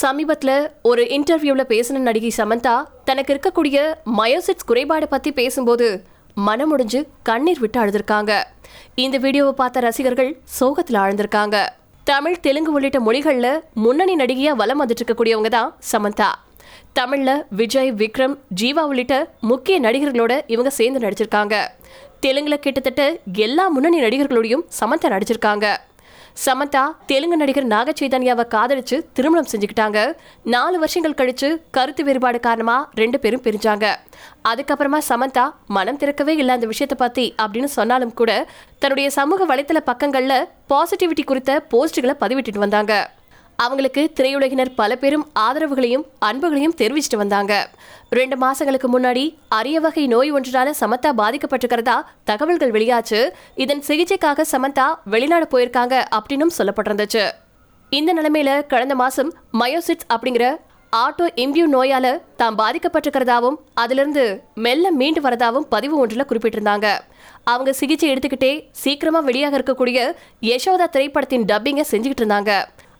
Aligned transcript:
சமீபத்தில் 0.00 0.58
ஒரு 0.90 1.02
இன்டர்வியூவில் 1.14 1.70
பேசின 1.72 2.02
நடிகை 2.06 2.30
சமந்தா 2.38 2.74
தனக்கு 3.08 3.32
இருக்கக்கூடிய 3.34 3.78
மயோசிட்ஸ் 4.18 4.66
குறைபாடு 4.70 5.06
பற்றி 5.14 5.30
பேசும்போது 5.40 5.86
மனமுடிஞ்சு 6.46 7.00
கண்ணீர் 7.28 7.60
விட்டு 7.62 7.78
அழுதுருக்காங்க. 7.82 8.32
இந்த 9.04 9.16
வீடியோவை 9.24 9.52
பார்த்த 9.58 9.82
ரசிகர்கள் 9.86 10.30
சோகத்தில் 10.58 10.98
ஆழ்ந்திருக்காங்க. 11.02 11.56
தமிழ் 12.10 12.40
தெலுங்கு 12.46 12.72
உள்ளிட்ட 12.76 13.00
மொழிகளில் 13.08 13.52
முன்னணி 13.84 14.14
நடிகையாக 14.22 14.60
வலம் 14.62 14.80
வந்துட்டு 14.82 15.02
இருக்கக்கூடியவங்க 15.02 15.52
தான் 15.58 15.70
சமந்தா. 15.92 16.30
தமிழில் 16.98 17.44
விஜய் 17.60 17.92
விக்ரம் 18.00 18.36
ஜீவா 18.60 18.84
உள்ளிட்ட 18.90 19.14
முக்கிய 19.52 19.76
நடிகர்களோட 19.86 20.32
இவங்க 20.54 20.72
சேர்ந்து 20.80 21.04
நடிச்சிருக்காங்க. 21.06 21.54
தெலுங்கில் 22.24 22.62
கிட்டத்தட்ட 22.64 23.04
எல்லா 23.46 23.66
முன்னணி 23.76 23.98
நடிகர்களோடையும் 24.06 24.66
சமந்தா 24.80 25.08
நடிச்சிருக்காங்க. 25.16 25.66
சமந்தா 26.34 26.82
தெலுங்கு 27.06 27.36
நடிகர் 27.36 27.64
நாக 27.64 27.92
சைதன்யாவை 28.00 28.44
காதலிச்சு 28.54 28.96
திருமணம் 29.12 29.48
செஞ்சுக்கிட்டாங்க. 29.52 30.14
நாலு 30.42 30.78
வருஷங்கள் 30.78 31.16
கழிச்சு 31.20 31.48
கருத்து 31.70 32.04
வேறுபாடு 32.04 32.40
காரணமா 32.40 32.90
ரெண்டு 32.94 33.20
பேரும் 33.20 33.42
பிரிஞ்சாங்க. 33.42 33.94
அதுக்கப்புறமா 34.48 35.00
சமந்தா 35.08 35.52
மனம் 35.66 35.96
திறக்கவே 35.96 36.36
இல்லை 36.36 36.54
அந்த 36.54 36.66
விஷயத்தை 36.66 36.98
பத்தி 36.98 37.34
அப்படின்னு 37.42 37.64
சொன்னாலும் 37.64 38.14
கூட 38.14 38.48
தன்னுடைய 38.78 39.10
சமூக 39.10 39.46
வலைத்தள 39.54 39.82
பக்கங்கள்ல 39.90 40.36
பாசிட்டிவிட்டி 40.68 41.24
குறித்த 41.24 41.66
போஸ்டுகளை 41.70 42.16
பதிவிட்டுட்டு 42.20 42.58
வந்தாங்க. 42.58 43.10
அவங்களுக்கு 43.64 44.02
திரையுலகினர் 44.18 44.72
பல 44.80 44.92
பேரும் 45.02 45.26
ஆதரவுகளையும் 45.44 46.04
அன்புகளையும் 46.28 46.76
தெரிவிச்சிட்டு 46.80 47.20
வந்தாங்க. 47.22 47.52
ரெண்டு 48.18 48.36
மாசங்களுக்கு 48.44 48.88
முன்னாடி 48.94 49.24
அரிய 49.58 49.76
வகை 49.84 50.04
நோய் 50.14 50.32
ஒன்றால 50.38 50.72
சமந்தா 50.80 51.10
பாதிக்கப்பட்டிருக்கிறதா 51.20 51.96
தகவல்கள் 52.30 52.74
வெளியாச்சு. 52.78 53.20
இதன் 53.64 53.84
சிகிச்சைக்காக 53.88 54.44
சமந்தா 54.54 54.88
வெளிநாடு 55.14 55.48
போயிருக்காங்க 55.52 55.94
அப்படின்னும் 56.18 56.56
சொல்லப்பட்டிருந்துச்சு. 56.58 57.24
இந்த 57.98 58.10
நிலைமையில 58.18 58.50
கடந்த 58.72 58.94
மாசம் 59.04 59.32
மயோசிட்ஸ் 59.60 60.10
அப்படிங்கிற 60.14 60.44
ஆட்டோ 60.92 61.26
இம்யூன் 61.42 61.72
நோயால 61.74 62.06
தாம் 62.40 62.58
பாதிக்கப்பட்டிருக்கிறதாவும் 62.58 63.56
அதிலிருந்து 63.82 64.24
மெல்ல 64.64 64.86
மீண்டு 65.00 65.20
வரதாவும் 65.26 65.66
பதிவு 65.74 65.94
ஒன்றில் 66.02 66.28
குறிப்பிட்டிருந்தாங்க. 66.30 66.88
அவங்க 67.52 67.70
சிகிச்சை 67.78 68.08
எடுத்துக்கிட்டே 68.12 68.52
சீக்கிரமா 68.82 69.20
வெளியாக 69.28 69.56
இருக்கக்கூடிய 69.58 69.98
யசோதா 70.50 70.88
திரைப்படத்தின் 70.96 71.46
டப்பிங்கை 71.52 71.84
செஞ்சுக்கிட்டு 71.92 72.22
இருந்தாங்க. 72.24 72.52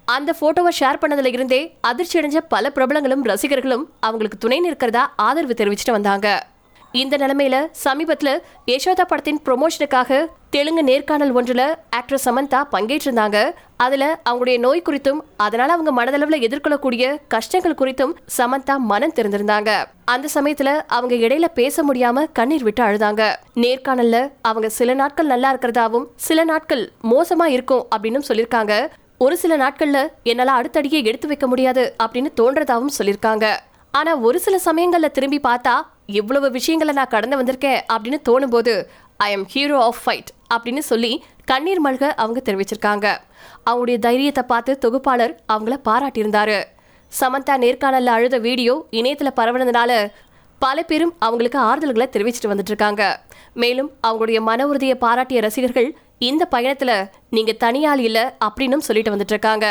அந்த 0.04 0.34
போட்டோவை 0.40 0.72
ஷேர் 0.80 1.00
பண்ணதுல 1.02 1.26
இருந்தே 1.26 1.76
அதிர்ச்சி 1.80 2.20
அடைஞ்ச 2.20 2.40
பல 2.48 2.72
பிரபலங்களும் 2.74 3.24
ரசிகர்களும் 3.24 3.84
அவங்களுக்கு 4.00 4.38
துணை 4.38 4.60
நிற்கிறதா 4.60 5.02
ஆதரவு 5.16 5.54
தெரிவிச்சுட்டு 5.58 5.90
வந்தாங்க. 5.90 6.46
இந்த 6.92 7.16
நிலைமையில 7.16 7.56
சமீபத்துல 7.84 8.30
யசோதா 8.66 9.04
படத்தின் 9.08 9.40
ப்ரொமோஷனுக்காக 9.44 10.26
தெலுங்கு 10.50 10.82
நேர்காணல் 10.82 11.34
ஒன்றுல 11.34 11.74
ஆக்டர் 11.90 12.22
சமந்தா 12.24 12.60
பங்கேற்றிருந்தாங்க. 12.72 13.52
அதுல 13.76 14.20
அவங்களுடைய 14.30 14.58
நோய் 14.58 14.82
குறித்தும் 14.88 15.20
அதனால 15.36 15.72
அவங்க 15.72 15.92
மனதளவுல 15.98 16.38
எதிர்கொள்ளக்கூடிய 16.46 17.16
கஷ்டங்கள் 17.28 17.78
குறித்தும் 17.80 18.12
சமந்தா 18.38 18.76
மனம் 18.76 19.14
திறந்திருந்தாங்க. 19.14 19.84
அந்த 20.04 20.28
சமயத்துல 20.34 20.80
அவங்க 20.86 21.14
இடையில 21.14 21.44
பேச 21.54 21.84
முடியாம 21.84 22.26
கண்ணீர் 22.32 22.62
விட்டு 22.62 22.82
அழுதாங்க. 22.82 23.34
நேர்காணல்ல 23.54 24.32
அவங்க 24.42 24.68
சில 24.68 24.94
நாட்கள் 24.94 25.26
நல்லா 25.26 25.54
இருக்கிறதாவும் 25.54 26.06
சில 26.16 26.44
நாட்கள் 26.44 26.90
மோசமா 27.02 27.44
இருக்கும் 27.44 27.86
அப்படின்னு 27.96 28.22
சொல்லியிருக்காங்க. 28.28 28.88
ஒரு 29.24 29.36
சில 29.36 29.56
நாட்கள்ல 29.56 29.98
என்னால 30.22 30.52
அடுத்தடியே 30.52 30.98
எடுத்து 31.04 31.26
வைக்க 31.26 31.46
முடியாது 31.46 31.82
அப்படின்னு 32.02 32.30
தோன்றதாவும் 32.40 32.94
சொல்லியிருக்காங்க 32.98 33.46
ஆனா 33.90 34.12
ஒரு 34.16 34.38
சில 34.40 34.56
சமயங்கள்ல 34.64 35.08
திரும்பி 35.10 35.38
பார்த்தா 35.48 35.74
இவ்வளவு 36.06 36.50
விஷயங்களை 36.50 36.92
நான் 36.94 37.12
கடந்து 37.14 37.38
வந்திருக்கேன் 37.40 37.80
அப்படின்னு 37.92 38.18
தோணும் 38.28 38.54
போது 38.54 38.74
I 39.16 39.28
am 39.32 39.46
hero 39.46 39.78
of 39.84 40.00
fight 40.04 40.30
அப்படின்னு 40.54 40.82
சொல்லி 40.90 41.12
கண்ணீர் 41.44 41.84
மல்க 41.84 42.04
அவங்க 42.22 42.40
தெரிவிச்சிருக்காங்க. 42.44 43.06
அவங்களுடைய 43.70 43.98
தைரியத்தை 43.98 44.42
பார்த்து 44.42 44.72
தொகுப்பாளர் 44.78 45.34
அவங்கள 45.52 45.76
பாராட்டியிருந்தாரு. 45.88 46.58
சமந்தா 47.12 47.54
நேர்காணல்ல 47.64 48.14
அழுத 48.16 48.36
வீடியோ 48.38 48.74
இணையத்துல 48.98 49.30
பரவனதுனால 49.36 49.92
பல 50.62 50.82
பேரும் 50.82 51.14
அவங்களுக்கு 51.18 51.58
ஆறுதல்களை 51.68 52.06
தெரிவிச்சிட்டு 52.14 52.50
வந்துட்டு 52.52 52.72
இருக்காங்க. 52.72 53.02
மேலும் 53.54 53.90
அவங்களுடைய 54.06 54.40
மன 54.48 54.66
உறுதியை 54.66 54.96
பாராட்டிய 54.96 55.40
ரசிகர்கள் 55.40 55.88
இந்த 56.22 56.48
பயணத்துல 56.50 56.92
நீங்க 57.30 57.52
தனியாள் 57.60 58.02
இல்ல 58.08 58.18
அப்படின்னும் 58.44 58.86
சொல்லிட்டு 58.88 59.12
வந்துட்டு 59.14 59.34
இருக்காங்க. 59.36 59.66